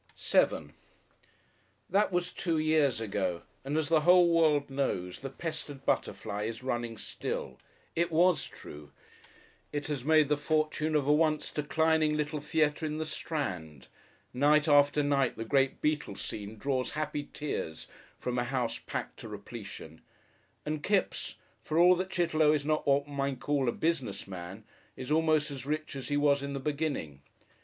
[0.17, 0.71] §7
[1.87, 6.63] That was two years ago, and as the whole world knows, the "Pestered Butterfly" is
[6.63, 7.59] running still.
[7.95, 8.91] It was true.
[9.71, 13.89] It has made the fortune of a once declining little theatre in the Strand,
[14.33, 17.85] night after night the great beetle scene draws happy tears
[18.17, 20.01] from a house packed to repletion,
[20.65, 24.63] and Kipps for all that Chitterlow is not what one might call a business man
[24.97, 27.21] is almost as rich as he was in the beginning.